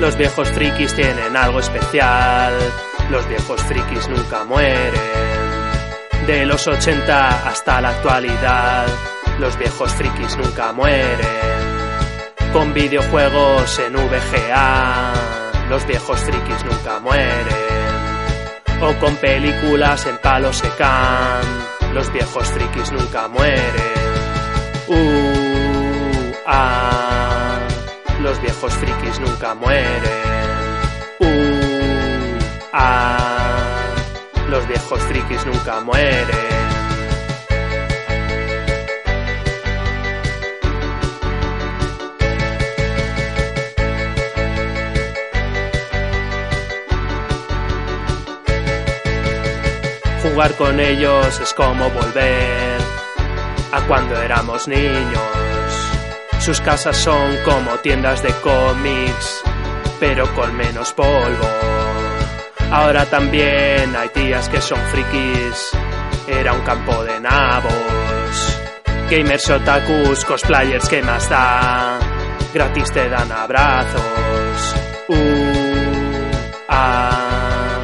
[0.00, 2.52] Los viejos frikis tienen algo especial.
[3.10, 4.92] Los viejos frikis nunca mueren.
[6.26, 8.86] De los 80 hasta la actualidad,
[9.40, 11.18] los viejos frikis nunca mueren.
[12.52, 15.12] Con videojuegos en VGA,
[15.68, 17.68] los viejos frikis nunca mueren.
[18.80, 21.40] O con películas en palo secan,
[21.92, 24.07] los viejos frikis nunca mueren.
[29.38, 30.02] Nunca mueren.
[31.20, 32.38] Uh,
[32.72, 33.94] ah,
[34.48, 36.26] los viejos frikis nunca mueren.
[50.22, 52.80] Jugar con ellos es como volver
[53.72, 55.37] a cuando éramos niños.
[56.48, 59.42] Sus casas son como tiendas de cómics,
[60.00, 61.46] pero con menos polvo.
[62.70, 65.72] Ahora también hay tías que son frikis,
[66.26, 68.60] era un campo de nabos.
[69.10, 71.98] Gamers otakus, cosplayers, ¿qué más da?
[72.54, 74.74] Gratis te dan abrazos.
[75.06, 75.52] Uh,
[76.70, 77.78] ah,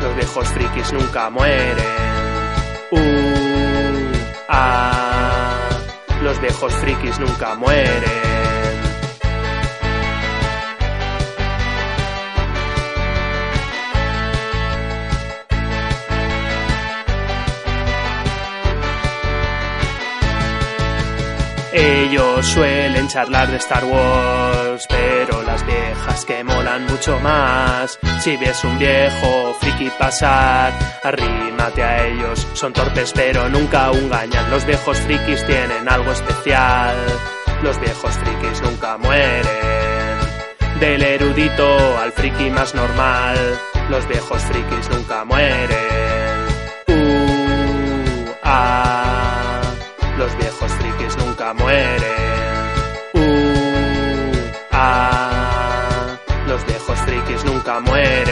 [0.00, 1.76] los viejos frikis nunca mueren.
[2.90, 2.98] Uh,
[4.48, 4.91] ah,
[6.42, 8.31] viejos frikis nunca mueren.
[21.74, 27.98] Ellos suelen charlar de Star Wars, pero las viejas que molan mucho más.
[28.20, 30.72] Si ves un viejo friki pasar,
[31.02, 32.46] arrímate a ellos.
[32.52, 34.50] Son torpes pero nunca engañan.
[34.50, 36.94] Los viejos frikis tienen algo especial.
[37.62, 39.46] Los viejos frikis nunca mueren.
[40.78, 43.38] Del erudito al friki más normal,
[43.88, 46.01] los viejos frikis nunca mueren.
[51.52, 52.02] Mueren.
[53.14, 54.32] Uh,
[54.72, 58.31] ah, los viejos frikis nunca mueren.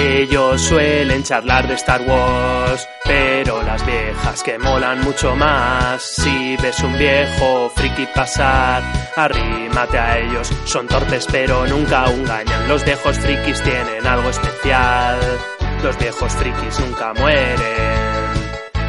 [0.00, 6.00] Ellos suelen charlar de Star Wars, pero las viejas que molan mucho más.
[6.02, 8.80] Si ves un viejo friki pasar,
[9.16, 10.52] arrímate a ellos.
[10.66, 12.68] Son torpes pero nunca engañan.
[12.68, 15.18] Los viejos frikis tienen algo especial.
[15.82, 18.38] Los viejos frikis nunca mueren.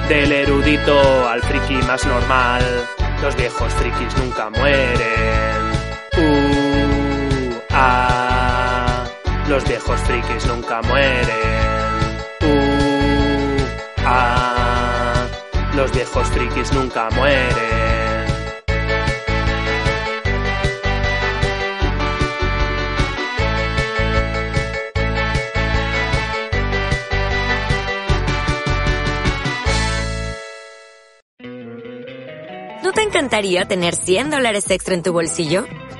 [0.09, 2.61] Del erudito al friki más normal,
[3.23, 5.49] los viejos frikis nunca mueren.
[6.17, 6.58] Uh,
[9.69, 11.28] viejos frikis nunca mueren.
[12.41, 13.57] Uh,
[14.03, 15.28] ah,
[15.75, 17.69] los viejos frikis nunca mueren.
[32.81, 35.65] ¿No te encantaría tener 100 dólares extra en tu bolsillo?